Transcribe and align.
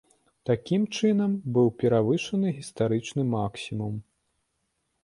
Такім 0.49 0.87
чынам, 0.97 1.35
быў 1.57 1.67
перавышаны 1.83 2.47
гістарычны 2.59 3.21
максімум. 3.39 3.95